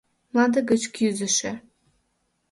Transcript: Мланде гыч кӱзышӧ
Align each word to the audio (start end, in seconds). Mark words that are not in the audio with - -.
Мланде 0.31 0.59
гыч 0.69 0.83
кӱзышӧ 0.95 1.51